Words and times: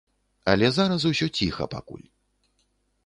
Але 0.53 0.69
зараз 0.77 1.05
усё 1.11 1.25
ціха 1.41 1.67
пакуль. 1.75 2.03